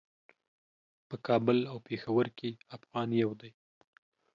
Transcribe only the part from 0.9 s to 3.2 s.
په کابل او پیښور کې افغان